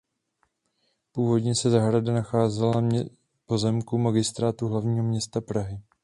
Původně 1.11 1.55
se 1.55 1.69
zahrada 1.69 2.13
nacházela 2.13 2.81
na 2.81 2.99
pozemku 3.45 3.97
Magistrátu 3.97 4.67
hlavní 4.67 5.01
města 5.01 5.41
Prahy. 5.41 5.79